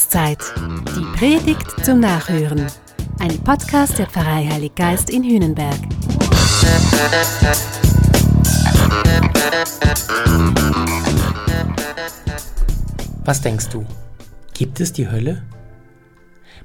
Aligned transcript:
Adventszeit. 0.00 0.38
Die 0.96 1.18
Predigt 1.18 1.84
zum 1.84 2.00
Nachhören. 2.00 2.66
Ein 3.18 3.38
Podcast 3.40 3.98
der 3.98 4.06
Pfarrei 4.06 4.46
Heilig 4.46 4.74
Geist 4.74 5.10
in 5.10 5.22
Hühnenberg. 5.22 5.76
Was 13.26 13.42
denkst 13.42 13.68
du? 13.68 13.84
Gibt 14.54 14.80
es 14.80 14.94
die 14.94 15.10
Hölle? 15.10 15.42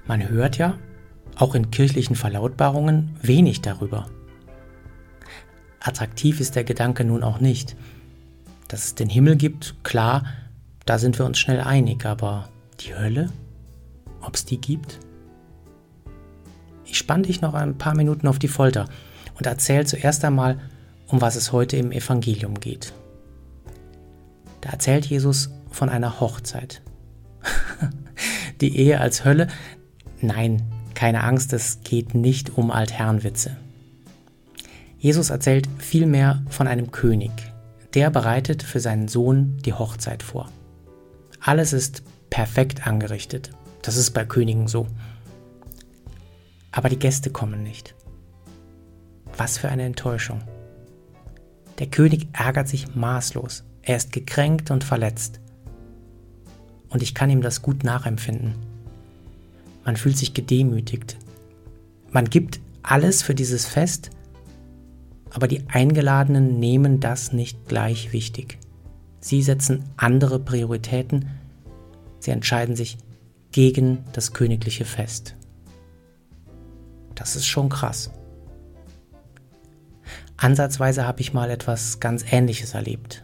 Man 0.07 0.29
hört 0.29 0.57
ja, 0.57 0.77
auch 1.35 1.55
in 1.55 1.71
kirchlichen 1.71 2.15
Verlautbarungen, 2.15 3.17
wenig 3.21 3.61
darüber. 3.61 4.07
Attraktiv 5.81 6.39
ist 6.39 6.55
der 6.55 6.63
Gedanke 6.63 7.03
nun 7.03 7.21
auch 7.21 7.41
nicht. 7.41 7.75
Dass 8.69 8.85
es 8.85 8.95
den 8.95 9.09
Himmel 9.09 9.35
gibt, 9.35 9.75
klar, 9.83 10.23
da 10.85 10.97
sind 10.97 11.19
wir 11.19 11.25
uns 11.25 11.37
schnell 11.37 11.59
einig, 11.59 12.05
aber 12.05 12.47
die 12.79 12.95
Hölle? 12.95 13.31
Ob 14.21 14.35
es 14.35 14.45
die 14.45 14.59
gibt? 14.59 14.99
Ich 16.85 16.97
spann 16.97 17.23
dich 17.23 17.41
noch 17.41 17.53
ein 17.53 17.77
paar 17.77 17.95
Minuten 17.95 18.27
auf 18.27 18.39
die 18.39 18.47
Folter 18.47 18.87
und 19.37 19.45
erzähl 19.45 19.85
zuerst 19.85 20.23
einmal, 20.23 20.59
um 21.07 21.21
was 21.21 21.35
es 21.35 21.51
heute 21.51 21.77
im 21.77 21.91
Evangelium 21.91 22.59
geht. 22.59 22.93
Da 24.61 24.69
erzählt 24.71 25.05
Jesus 25.05 25.51
von 25.69 25.89
einer 25.89 26.19
Hochzeit. 26.19 26.81
die 28.61 28.77
Ehe 28.77 28.99
als 28.99 29.25
Hölle? 29.25 29.47
Nein, 30.21 30.63
keine 30.95 31.23
Angst, 31.23 31.53
es 31.53 31.81
geht 31.83 32.15
nicht 32.15 32.57
um 32.57 32.71
Altherrenwitze. 32.71 33.57
Jesus 34.97 35.29
erzählt 35.29 35.67
vielmehr 35.77 36.41
von 36.49 36.67
einem 36.67 36.91
König, 36.91 37.31
der 37.93 38.09
bereitet 38.09 38.63
für 38.63 38.79
seinen 38.79 39.07
Sohn 39.07 39.57
die 39.63 39.73
Hochzeit 39.73 40.23
vor. 40.23 40.49
Alles 41.39 41.73
ist 41.73 42.01
perfekt 42.35 42.85
angerichtet. 42.85 43.51
Das 43.81 43.95
ist 43.95 44.11
bei 44.11 44.25
Königen 44.25 44.67
so. 44.67 44.87
Aber 46.69 46.89
die 46.89 46.99
Gäste 46.99 47.29
kommen 47.29 47.63
nicht. 47.63 47.95
Was 49.37 49.57
für 49.57 49.69
eine 49.69 49.83
Enttäuschung. 49.83 50.41
Der 51.79 51.87
König 51.87 52.27
ärgert 52.33 52.67
sich 52.67 52.93
maßlos. 52.93 53.63
Er 53.83 53.95
ist 53.95 54.11
gekränkt 54.11 54.69
und 54.69 54.83
verletzt. 54.83 55.39
Und 56.89 57.01
ich 57.01 57.15
kann 57.15 57.29
ihm 57.29 57.41
das 57.41 57.61
gut 57.61 57.85
nachempfinden. 57.85 58.55
Man 59.85 59.95
fühlt 59.95 60.17
sich 60.17 60.33
gedemütigt. 60.33 61.15
Man 62.11 62.29
gibt 62.29 62.59
alles 62.83 63.23
für 63.23 63.33
dieses 63.33 63.65
Fest, 63.65 64.09
aber 65.29 65.47
die 65.47 65.63
Eingeladenen 65.69 66.59
nehmen 66.59 66.99
das 66.99 67.31
nicht 67.31 67.65
gleich 67.69 68.11
wichtig. 68.11 68.57
Sie 69.21 69.41
setzen 69.41 69.85
andere 69.95 70.37
Prioritäten. 70.37 71.29
Sie 72.25 72.31
entscheiden 72.31 72.75
sich 72.75 72.97
gegen 73.51 74.03
das 74.13 74.33
königliche 74.33 74.83
Fest. 74.83 75.35
Das 77.13 77.35
ist 77.35 77.45
schon 77.45 77.69
krass. 77.69 78.09
Ansatzweise 80.35 81.05
habe 81.05 81.21
ich 81.21 81.35
mal 81.35 81.51
etwas 81.51 81.99
ganz 81.99 82.25
Ähnliches 82.31 82.73
erlebt. 82.73 83.21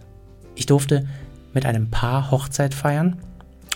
Ich 0.54 0.68
durfte 0.68 1.08
mit 1.52 1.66
einem 1.66 1.90
Paar 1.90 2.30
Hochzeit 2.30 2.76
feiern 2.76 3.18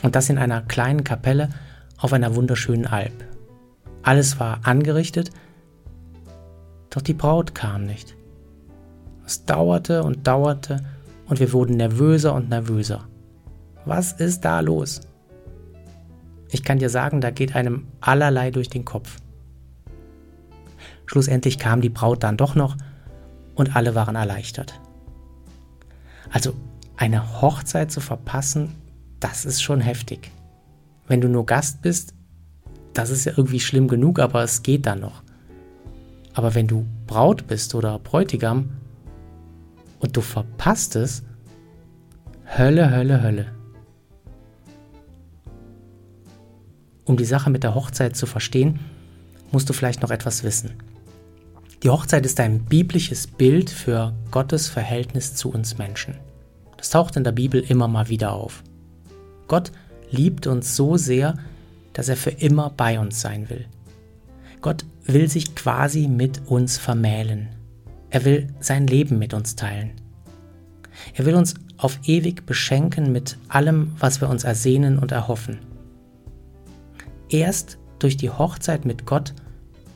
und 0.04 0.16
das 0.16 0.30
in 0.30 0.38
einer 0.38 0.62
kleinen 0.62 1.04
Kapelle 1.04 1.50
auf 1.98 2.14
einer 2.14 2.36
wunderschönen 2.36 2.86
Alp. 2.86 3.26
Alles 4.04 4.40
war 4.40 4.60
angerichtet, 4.62 5.32
doch 6.92 7.02
die 7.02 7.16
Braut 7.16 7.56
kam 7.56 7.88
nicht. 7.88 8.16
Es 9.26 9.44
dauerte 9.44 10.04
und 10.04 10.28
dauerte 10.28 10.86
und 11.26 11.40
wir 11.40 11.52
wurden 11.52 11.78
nervöser 11.78 12.36
und 12.36 12.50
nervöser. 12.50 13.08
Was 13.86 14.14
ist 14.14 14.42
da 14.42 14.60
los? 14.60 15.02
Ich 16.56 16.64
kann 16.64 16.80
dir 16.80 16.90
sagen, 16.90 17.20
da 17.20 17.32
geht 17.32 17.54
einem 17.54 17.86
allerlei 18.00 18.50
durch 18.50 18.70
den 18.70 18.86
Kopf. 18.86 19.18
Schlussendlich 21.06 21.60
kam 21.60 21.82
die 21.82 21.90
Braut 21.90 22.24
dann 22.24 22.38
doch 22.38 22.56
noch 22.56 22.78
und 23.56 23.76
alle 23.76 23.94
waren 23.94 24.16
erleichtert. 24.16 24.80
Also 26.32 26.54
eine 26.96 27.42
Hochzeit 27.42 27.92
zu 27.92 28.00
verpassen, 28.00 28.74
das 29.20 29.44
ist 29.44 29.62
schon 29.62 29.82
heftig. 29.82 30.32
Wenn 31.10 31.20
du 31.20 31.28
nur 31.28 31.46
Gast 31.46 31.82
bist, 31.82 32.14
das 32.94 33.10
ist 33.10 33.26
ja 33.26 33.34
irgendwie 33.36 33.60
schlimm 33.60 33.90
genug, 33.90 34.20
aber 34.20 34.42
es 34.42 34.64
geht 34.64 34.86
dann 34.86 35.02
noch. 35.02 35.24
Aber 36.36 36.56
wenn 36.56 36.68
du 36.68 36.86
Braut 37.06 37.48
bist 37.48 37.76
oder 37.76 38.00
Bräutigam, 38.00 38.70
und 40.00 40.16
du 40.16 40.22
verpasst 40.22 40.96
es, 40.96 41.22
Hölle, 42.58 42.92
Hölle, 42.92 43.22
Hölle. 43.22 43.48
Um 47.06 47.18
die 47.18 47.26
Sache 47.26 47.52
mit 47.52 47.64
der 47.64 47.76
Hochzeit 47.76 48.16
zu 48.16 48.26
verstehen, 48.26 48.80
musst 49.52 49.70
du 49.70 49.74
vielleicht 49.74 50.02
noch 50.02 50.12
etwas 50.12 50.44
wissen. 50.44 50.74
Die 51.84 51.90
Hochzeit 51.90 52.26
ist 52.26 52.40
ein 52.40 52.66
biblisches 52.66 53.28
Bild 53.28 53.70
für 53.70 54.14
Gottes 54.32 54.68
Verhältnis 54.68 55.36
zu 55.36 55.52
uns 55.52 55.78
Menschen. 55.78 56.16
Das 56.78 56.90
taucht 56.90 57.16
in 57.16 57.24
der 57.24 57.32
Bibel 57.32 57.62
immer 57.62 57.88
mal 57.88 58.10
wieder 58.10 58.34
auf. 58.34 58.64
Gott 59.48 59.72
liebt 60.10 60.48
uns 60.48 60.76
so 60.76 60.98
sehr, 60.98 61.38
dass 61.94 62.10
er 62.10 62.18
für 62.18 62.32
immer 62.32 62.72
bei 62.72 63.00
uns 63.00 63.22
sein 63.22 63.50
will. 63.50 63.66
Gott 64.62 64.84
will 65.06 65.30
sich 65.30 65.54
quasi 65.54 66.08
mit 66.08 66.42
uns 66.48 66.80
vermählen. 66.80 67.50
Er 68.10 68.26
will 68.26 68.48
sein 68.60 68.88
Leben 68.88 69.20
mit 69.20 69.36
uns 69.36 69.56
teilen. 69.56 69.92
Er 71.14 71.26
will 71.26 71.36
uns 71.36 71.54
auf 71.78 72.00
ewig 72.06 72.48
beschenken 72.48 73.12
mit 73.12 73.38
allem, 73.48 73.94
was 74.00 74.22
wir 74.22 74.30
uns 74.30 74.44
ersehnen 74.44 74.98
und 74.98 75.12
erhoffen. 75.12 75.60
Erst 77.30 77.78
durch 78.00 78.18
die 78.18 78.30
Hochzeit 78.30 78.86
mit 78.86 79.06
Gott 79.06 79.34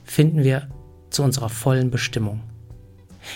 finden 0.03 0.43
wir 0.43 0.67
zu 1.09 1.23
unserer 1.23 1.49
vollen 1.49 1.91
Bestimmung. 1.91 2.41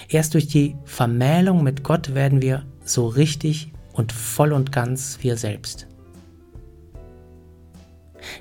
Erst 0.10 0.34
durch 0.34 0.48
die 0.48 0.76
Vermählung 0.86 1.64
mit 1.64 1.84
Gott 1.84 2.16
werden 2.16 2.42
wir 2.42 2.66
so 2.86 3.08
richtig 3.08 3.72
und 3.94 4.12
voll 4.12 4.54
und 4.54 4.72
ganz 4.72 5.20
wir 5.22 5.38
selbst. 5.38 5.88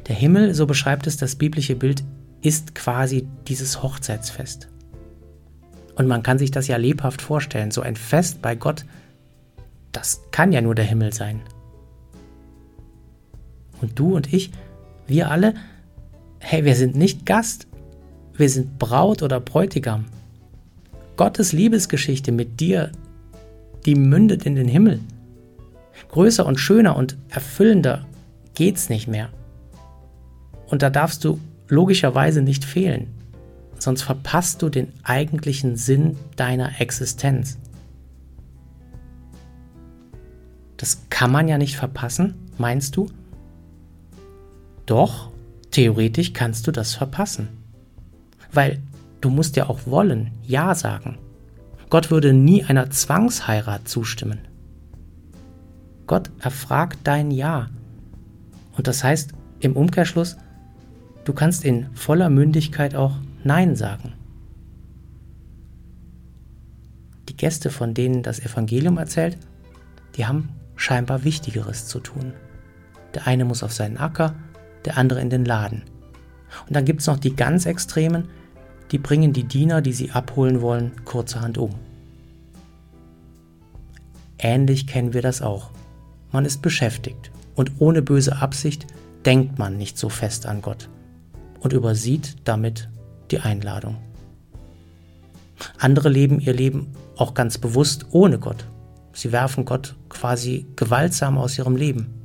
Der 0.07 0.15
Himmel, 0.15 0.55
so 0.55 0.67
beschreibt 0.67 1.07
es 1.07 1.17
das 1.17 1.37
biblische 1.37 1.75
Bild, 1.75 2.05
ist 2.41 2.75
quasi 2.75 3.29
dieses 3.49 3.83
Hochzeitsfest. 3.83 4.69
Und 5.97 6.07
man 6.07 6.23
kann 6.23 6.39
sich 6.39 6.51
das 6.51 6.69
ja 6.69 6.77
lebhaft 6.77 7.21
vorstellen. 7.21 7.71
So 7.71 7.83
ein 7.83 7.97
Fest 7.97 8.41
bei 8.41 8.55
Gott, 8.55 8.85
das 9.93 10.23
kann 10.31 10.53
ja 10.53 10.61
nur 10.61 10.75
der 10.75 10.85
Himmel 10.85 11.13
sein. 11.13 11.43
Und 13.81 13.99
du 13.99 14.17
und 14.17 14.33
ich, 14.33 14.53
wir 15.07 15.31
alle, 15.31 15.55
hey, 16.39 16.65
wir 16.65 16.75
sind 16.75 16.97
nicht 16.97 17.27
Gast, 17.27 17.67
wir 18.37 18.49
sind 18.49 18.79
Braut 18.79 19.23
oder 19.23 19.41
Bräutigam. 19.41 20.07
Gottes 21.17 21.53
Liebesgeschichte 21.53 22.33
mit 22.33 22.61
dir, 22.61 22.91
die 23.85 23.95
mündet 23.95 24.47
in 24.47 24.55
den 24.55 24.69
Himmel. 24.69 25.01
Größer 26.09 26.47
und 26.47 26.59
schöner 26.59 26.97
und 26.97 27.17
erfüllender 27.29 28.07
geht's 28.55 28.89
nicht 28.89 29.09
mehr. 29.09 29.29
Und 30.67 30.83
da 30.83 30.91
darfst 30.91 31.25
du 31.25 31.39
logischerweise 31.69 32.43
nicht 32.43 32.65
fehlen 32.65 33.09
sonst 33.83 34.03
verpasst 34.03 34.63
du 34.63 34.69
den 34.69 34.93
eigentlichen 35.03 35.77
Sinn 35.77 36.17
deiner 36.37 36.81
Existenz. 36.81 37.59
Das 40.77 41.03
kann 41.11 41.31
man 41.31 41.49
ja 41.49 41.59
nicht 41.59 41.77
verpassen, 41.77 42.35
meinst 42.59 42.97
du? 42.97 43.09
Doch, 44.87 45.31
theoretisch 45.71 46.33
kannst 46.33 46.67
du 46.67 46.73
das 46.73 46.95
verpassen. 46.95 47.49
Weil 48.53 48.81
du 49.21 49.31
musst 49.31 49.57
ja 49.57 49.69
auch 49.69 49.87
wollen, 49.87 50.33
Ja 50.43 50.75
sagen. 50.75 51.19
Gott 51.91 52.11
würde 52.11 52.33
nie 52.33 52.65
einer 52.65 52.91
Zwangsheirat 52.91 53.89
zustimmen. 53.89 54.41
Gott 56.07 56.31
erfragt 56.41 57.01
dein 57.05 57.31
Ja. 57.31 57.69
Und 58.77 58.89
das 58.89 59.05
heißt 59.05 59.33
im 59.61 59.77
Umkehrschluss, 59.77 60.37
du 61.25 61.33
kannst 61.33 61.65
in 61.65 61.95
voller 61.95 62.31
Mündigkeit 62.31 62.95
auch 62.95 63.17
Nein 63.45 63.77
sagen. 63.77 64.15
Die 67.29 67.37
Gäste, 67.37 67.71
von 67.71 67.95
denen 67.95 68.23
das 68.23 68.41
Evangelium 68.41 68.99
erzählt, 68.99 69.39
die 70.17 70.27
haben 70.27 70.51
scheinbar 70.77 71.25
Wichtigeres 71.25 71.87
zu 71.87 72.01
tun. 72.01 72.33
Der 73.15 73.27
eine 73.27 73.45
muss 73.45 73.63
auf 73.63 73.73
seinen 73.73 73.99
Acker, 73.99 74.35
der 74.85 74.99
andere 74.99 75.21
in 75.21 75.31
den 75.31 75.45
Laden. 75.45 75.83
Und 76.67 76.77
dann 76.77 76.85
gibt 76.85 77.01
es 77.01 77.07
noch 77.07 77.19
die 77.19 77.35
ganz 77.35 77.67
Extremen, 77.67 78.29
die 78.91 78.99
bringen 78.99 79.33
die 79.33 79.45
Diener, 79.45 79.81
die 79.81 79.93
sie 79.93 80.11
abholen 80.11 80.61
wollen, 80.61 80.93
kurzerhand 81.05 81.59
um. 81.59 81.71
Ähnlich 84.39 84.87
kennen 84.87 85.15
wir 85.15 85.23
das 85.23 85.41
auch. 85.41 85.71
Man 86.31 86.45
ist 86.45 86.63
beschäftigt 86.63 87.31
und 87.55 87.73
ohne 87.79 88.03
böse 88.03 88.37
Absicht 88.37 88.87
denkt 89.25 89.59
man 89.59 89.77
nicht 89.77 89.97
so 89.97 90.09
fest 90.09 90.47
an 90.47 90.63
Gott 90.63 90.89
und 91.61 91.73
übersieht 91.73 92.37
damit 92.45 92.89
die 93.31 93.41
Einladung. 93.41 93.97
Andere 95.79 96.09
leben 96.09 96.41
ihr 96.41 96.53
Leben 96.53 96.89
auch 97.17 97.35
ganz 97.35 97.59
bewusst 97.59 98.07
ohne 98.11 98.39
Gott. 98.39 98.67
Sie 99.13 99.33
werfen 99.33 99.65
Gott 99.65 99.95
quasi 100.09 100.67
gewaltsam 100.77 101.39
aus 101.39 101.57
ihrem 101.57 101.77
Leben. 101.77 102.22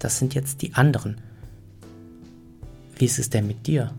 Das 0.00 0.18
sind 0.18 0.34
jetzt 0.34 0.62
die 0.62 0.74
anderen. 0.74 1.20
Wie 2.96 3.04
ist 3.04 3.18
es 3.18 3.30
denn 3.30 3.46
mit 3.46 3.66
dir? 3.66 3.94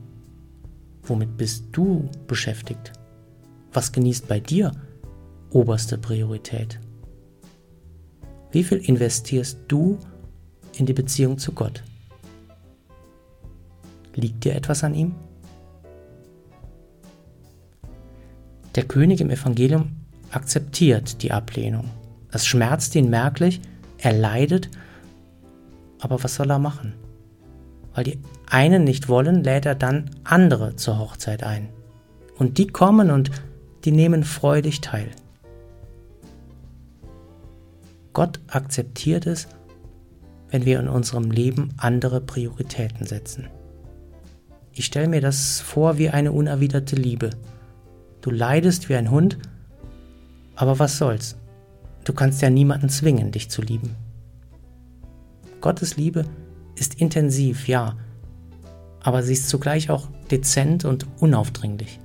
Womit 1.04 1.38
bist 1.38 1.66
du 1.72 2.10
beschäftigt? 2.28 2.92
Was 3.72 3.92
genießt 3.92 4.28
bei 4.28 4.40
dir 4.40 4.72
oberste 5.52 5.98
Priorität? 5.98 6.80
Wie 8.52 8.64
viel 8.64 8.80
investierst 8.80 9.60
du 9.68 9.98
in 10.78 10.86
die 10.86 10.94
Beziehung 10.94 11.38
zu 11.38 11.54
Gott? 11.54 11.84
Liegt 14.16 14.44
dir 14.44 14.56
etwas 14.56 14.84
an 14.84 14.94
ihm? 14.94 15.16
Der 18.76 18.84
König 18.84 19.22
im 19.22 19.30
Evangelium 19.30 19.92
akzeptiert 20.32 21.24
die 21.24 21.32
Ablehnung. 21.32 21.90
Es 22.32 22.46
schmerzt 22.46 22.96
ihn 22.96 23.10
merklich, 23.10 23.62
er 23.98 24.14
leidet, 24.14 24.70
aber 26.02 26.22
was 26.24 26.36
soll 26.36 26.52
er 26.52 26.60
machen? 26.60 26.94
Weil 27.94 28.04
die 28.04 28.20
einen 28.50 28.84
nicht 28.84 29.08
wollen, 29.08 29.44
lädt 29.44 29.66
er 29.66 29.76
dann 29.76 30.10
andere 30.24 30.76
zur 30.76 31.00
Hochzeit 31.00 31.44
ein. 31.44 31.70
Und 32.38 32.58
die 32.58 32.68
kommen 32.68 33.12
und 33.12 33.32
die 33.86 33.92
nehmen 33.92 34.24
freudig 34.24 34.82
teil. 34.82 35.10
Gott 38.14 38.40
akzeptiert 38.48 39.26
es, 39.26 39.48
wenn 40.50 40.66
wir 40.66 40.80
in 40.80 40.90
unserem 40.90 41.32
Leben 41.32 41.70
andere 41.78 42.20
Prioritäten 42.20 43.06
setzen. 43.06 43.48
Ich 44.74 44.86
stelle 44.86 45.08
mir 45.08 45.22
das 45.22 45.62
vor 45.62 45.98
wie 45.98 46.10
eine 46.10 46.32
unerwiderte 46.32 46.96
Liebe. 46.96 47.30
Du 48.22 48.32
leidest 48.32 48.90
wie 48.90 48.96
ein 48.96 49.12
Hund, 49.12 49.38
aber 50.56 50.80
was 50.80 50.98
soll's? 50.98 51.38
Du 52.04 52.14
kannst 52.14 52.42
ja 52.42 52.50
niemanden 52.50 52.90
zwingen, 52.90 53.32
dich 53.32 53.50
zu 53.50 53.62
lieben. 53.62 53.96
Gottes 55.62 55.96
Liebe 55.98 56.26
ist 56.76 56.96
intensiv, 56.96 57.68
ja, 57.68 57.96
aber 59.04 59.24
sie 59.24 59.34
ist 59.34 59.50
zugleich 59.50 59.90
auch 59.90 60.08
dezent 60.30 60.86
und 60.86 61.06
unaufdringlich. 61.20 62.00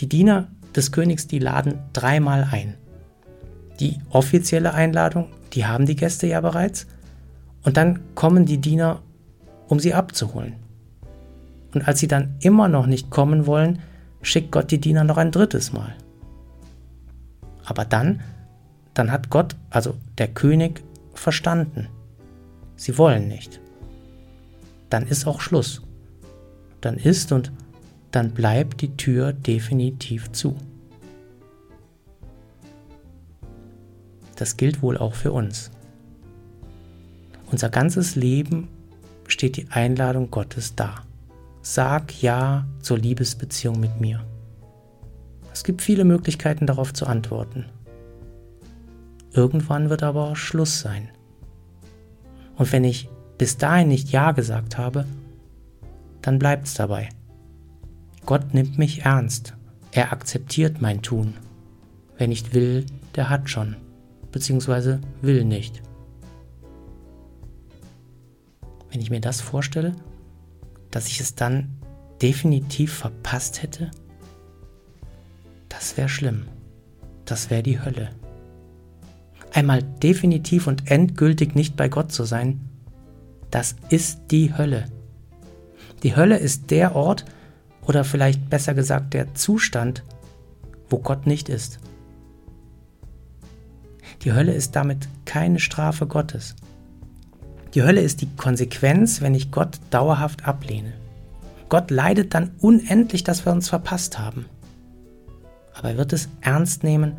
Die 0.00 0.08
Diener 0.08 0.48
des 0.74 0.92
Königs, 0.92 1.26
die 1.26 1.38
laden 1.38 1.78
dreimal 1.92 2.48
ein. 2.50 2.74
Die 3.80 3.98
offizielle 4.10 4.74
Einladung, 4.74 5.26
die 5.52 5.66
haben 5.66 5.86
die 5.86 5.96
Gäste 5.96 6.26
ja 6.26 6.40
bereits, 6.40 6.86
und 7.62 7.76
dann 7.76 8.00
kommen 8.14 8.46
die 8.46 8.58
Diener, 8.58 9.02
um 9.68 9.78
sie 9.78 9.92
abzuholen. 9.92 10.54
Und 11.74 11.86
als 11.86 12.00
sie 12.00 12.08
dann 12.08 12.36
immer 12.40 12.68
noch 12.68 12.86
nicht 12.86 13.10
kommen 13.10 13.46
wollen, 13.46 13.80
schickt 14.22 14.50
Gott 14.50 14.70
die 14.70 14.80
Diener 14.80 15.04
noch 15.04 15.18
ein 15.18 15.30
drittes 15.30 15.72
Mal. 15.72 15.94
Aber 17.64 17.84
dann, 17.84 18.22
dann 18.94 19.12
hat 19.12 19.30
Gott, 19.30 19.56
also 19.68 19.94
der 20.18 20.28
König, 20.28 20.82
verstanden. 21.20 21.88
Sie 22.76 22.96
wollen 22.98 23.28
nicht. 23.28 23.60
Dann 24.88 25.06
ist 25.06 25.26
auch 25.26 25.40
Schluss. 25.40 25.82
Dann 26.80 26.96
ist 26.96 27.30
und 27.30 27.52
dann 28.10 28.32
bleibt 28.32 28.80
die 28.80 28.96
Tür 28.96 29.32
definitiv 29.32 30.32
zu. 30.32 30.56
Das 34.36 34.56
gilt 34.56 34.82
wohl 34.82 34.96
auch 34.96 35.14
für 35.14 35.32
uns. 35.32 35.70
Unser 37.50 37.68
ganzes 37.68 38.16
Leben 38.16 38.68
steht 39.28 39.56
die 39.56 39.68
Einladung 39.70 40.30
Gottes 40.30 40.74
da. 40.74 40.94
Sag 41.62 42.22
Ja 42.22 42.66
zur 42.80 42.98
Liebesbeziehung 42.98 43.78
mit 43.78 44.00
mir. 44.00 44.24
Es 45.52 45.64
gibt 45.64 45.82
viele 45.82 46.04
Möglichkeiten 46.04 46.66
darauf 46.66 46.94
zu 46.94 47.06
antworten. 47.06 47.66
Irgendwann 49.32 49.90
wird 49.90 50.02
aber 50.02 50.34
Schluss 50.36 50.80
sein. 50.80 51.08
Und 52.56 52.72
wenn 52.72 52.84
ich 52.84 53.08
bis 53.38 53.56
dahin 53.56 53.88
nicht 53.88 54.10
Ja 54.10 54.32
gesagt 54.32 54.76
habe, 54.76 55.06
dann 56.22 56.38
bleibt 56.38 56.66
es 56.66 56.74
dabei. 56.74 57.08
Gott 58.26 58.52
nimmt 58.54 58.78
mich 58.78 59.04
ernst. 59.04 59.54
Er 59.92 60.12
akzeptiert 60.12 60.80
mein 60.80 61.02
Tun. 61.02 61.34
Wer 62.18 62.28
nicht 62.28 62.54
will, 62.54 62.84
der 63.16 63.30
hat 63.30 63.48
schon, 63.48 63.76
beziehungsweise 64.30 65.00
will 65.22 65.44
nicht. 65.44 65.82
Wenn 68.90 69.00
ich 69.00 69.10
mir 69.10 69.20
das 69.20 69.40
vorstelle, 69.40 69.94
dass 70.90 71.06
ich 71.06 71.20
es 71.20 71.34
dann 71.34 71.78
definitiv 72.20 72.92
verpasst 72.92 73.62
hätte, 73.62 73.90
das 75.68 75.96
wäre 75.96 76.08
schlimm. 76.08 76.46
Das 77.24 77.48
wäre 77.48 77.62
die 77.62 77.80
Hölle. 77.80 78.10
Einmal 79.52 79.82
definitiv 79.82 80.66
und 80.66 80.90
endgültig 80.90 81.54
nicht 81.54 81.76
bei 81.76 81.88
Gott 81.88 82.12
zu 82.12 82.24
sein, 82.24 82.60
das 83.50 83.74
ist 83.88 84.20
die 84.30 84.56
Hölle. 84.56 84.86
Die 86.02 86.14
Hölle 86.16 86.38
ist 86.38 86.70
der 86.70 86.94
Ort, 86.94 87.24
oder 87.86 88.04
vielleicht 88.04 88.48
besser 88.48 88.74
gesagt 88.74 89.14
der 89.14 89.34
Zustand, 89.34 90.04
wo 90.88 90.98
Gott 90.98 91.26
nicht 91.26 91.48
ist. 91.48 91.80
Die 94.22 94.32
Hölle 94.32 94.52
ist 94.52 94.76
damit 94.76 95.08
keine 95.24 95.58
Strafe 95.58 96.06
Gottes. 96.06 96.54
Die 97.74 97.82
Hölle 97.82 98.02
ist 98.02 98.20
die 98.20 98.28
Konsequenz, 98.36 99.20
wenn 99.20 99.34
ich 99.34 99.50
Gott 99.50 99.80
dauerhaft 99.90 100.46
ablehne. 100.46 100.92
Gott 101.68 101.90
leidet 101.90 102.34
dann 102.34 102.52
unendlich, 102.60 103.24
dass 103.24 103.44
wir 103.44 103.52
uns 103.52 103.68
verpasst 103.68 104.18
haben 104.18 104.46
aber 105.80 105.92
er 105.92 105.96
wird 105.96 106.12
es 106.12 106.28
ernst 106.42 106.84
nehmen, 106.84 107.16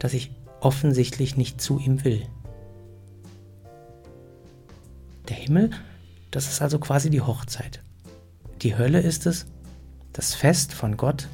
dass 0.00 0.12
ich 0.12 0.32
offensichtlich 0.64 1.36
nicht 1.36 1.60
zu 1.60 1.78
ihm 1.78 2.04
will. 2.04 2.22
Der 5.28 5.36
Himmel, 5.36 5.70
das 6.30 6.48
ist 6.48 6.62
also 6.62 6.78
quasi 6.78 7.10
die 7.10 7.20
Hochzeit. 7.20 7.82
Die 8.62 8.76
Hölle 8.76 9.00
ist 9.00 9.26
es, 9.26 9.46
das 10.12 10.34
Fest 10.34 10.72
von 10.72 10.96
Gott 10.96 11.28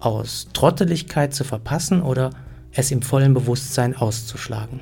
aus 0.00 0.48
Trotteligkeit 0.52 1.34
zu 1.34 1.44
verpassen 1.44 2.02
oder 2.02 2.30
es 2.72 2.90
im 2.90 3.02
vollen 3.02 3.34
Bewusstsein 3.34 3.96
auszuschlagen. 3.96 4.80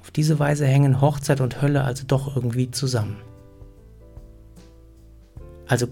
Auf 0.00 0.10
diese 0.10 0.38
Weise 0.38 0.66
hängen 0.66 1.00
Hochzeit 1.00 1.40
und 1.40 1.60
Hölle 1.62 1.84
also 1.84 2.04
doch 2.06 2.36
irgendwie 2.36 2.70
zusammen. 2.70 3.16
Also 5.66 5.86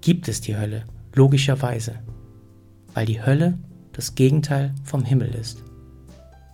gibt 0.00 0.28
es 0.28 0.40
die 0.40 0.56
Hölle, 0.56 0.84
Logischerweise, 1.16 1.94
weil 2.92 3.06
die 3.06 3.24
Hölle 3.24 3.58
das 3.96 4.14
Gegenteil 4.14 4.74
vom 4.84 5.04
Himmel 5.04 5.34
ist. 5.34 5.62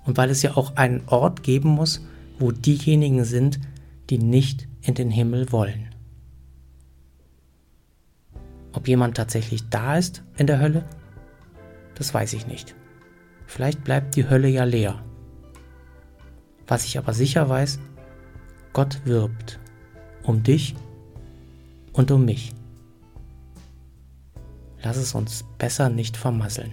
Und 0.04 0.16
weil 0.16 0.30
es 0.30 0.42
ja 0.42 0.56
auch 0.56 0.76
einen 0.76 1.02
Ort 1.08 1.42
geben 1.42 1.70
muss, 1.70 2.00
wo 2.38 2.52
diejenigen 2.52 3.24
sind, 3.24 3.58
die 4.10 4.18
nicht 4.18 4.68
in 4.80 4.94
den 4.94 5.10
Himmel 5.10 5.50
wollen. 5.50 5.92
Ob 8.72 8.86
jemand 8.86 9.16
tatsächlich 9.16 9.68
da 9.70 9.96
ist 9.96 10.22
in 10.36 10.46
der 10.46 10.60
Hölle, 10.60 10.84
das 11.96 12.14
weiß 12.14 12.32
ich 12.32 12.46
nicht. 12.46 12.76
Vielleicht 13.46 13.82
bleibt 13.82 14.14
die 14.14 14.28
Hölle 14.28 14.48
ja 14.48 14.62
leer. 14.62 15.02
Was 16.68 16.84
ich 16.84 16.96
aber 16.96 17.12
sicher 17.12 17.48
weiß, 17.48 17.80
Gott 18.72 19.04
wirbt 19.04 19.58
um 20.22 20.44
dich 20.44 20.76
und 21.92 22.12
um 22.12 22.24
mich. 22.24 22.54
Lass 24.82 24.96
es 24.96 25.14
uns 25.14 25.44
besser 25.58 25.88
nicht 25.88 26.16
vermasseln. 26.16 26.72